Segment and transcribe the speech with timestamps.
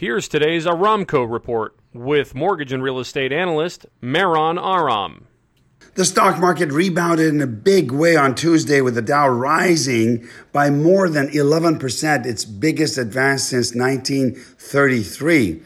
[0.00, 5.26] Here's today's Aramco report with mortgage and real estate analyst Maron Aram.
[5.94, 10.70] The stock market rebounded in a big way on Tuesday with the Dow rising by
[10.70, 15.60] more than 11%, its biggest advance since 1933.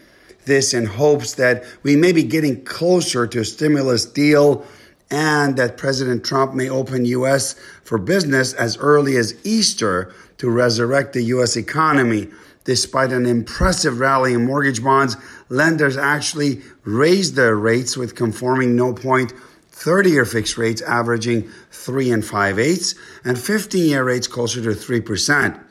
[0.46, 4.66] This in hopes that we may be getting closer to a stimulus deal
[5.12, 7.54] and that President Trump may open US
[7.84, 12.32] for business as early as Easter to resurrect the US economy.
[12.64, 15.16] Despite an impressive rally in mortgage bonds,
[15.48, 19.32] lenders actually raised their rates with conforming no point
[19.70, 22.94] 30 year fixed rates averaging 3 and 5 eighths,
[23.24, 25.63] and 15 year rates closer to 3%.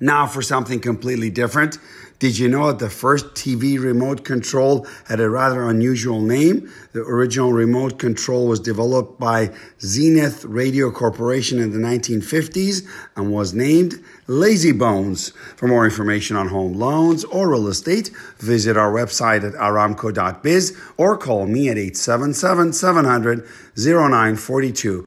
[0.00, 1.78] Now, for something completely different,
[2.18, 6.68] did you know that the first TV remote control had a rather unusual name?
[6.92, 12.84] The original remote control was developed by Zenith Radio Corporation in the 1950s
[13.14, 15.30] and was named Lazy Bones.
[15.56, 21.16] For more information on home loans or real estate, visit our website at aramco.biz or
[21.16, 25.06] call me at 877 700 0942.